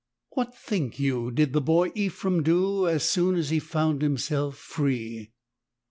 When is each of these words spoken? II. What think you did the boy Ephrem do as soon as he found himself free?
II. 0.01 0.29
What 0.45 0.57
think 0.57 0.97
you 0.99 1.29
did 1.29 1.53
the 1.53 1.61
boy 1.61 1.89
Ephrem 1.91 2.41
do 2.41 2.87
as 2.87 3.07
soon 3.07 3.35
as 3.35 3.51
he 3.51 3.59
found 3.59 4.01
himself 4.01 4.57
free? 4.57 5.31